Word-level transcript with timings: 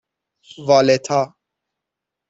والِتا 0.67 1.19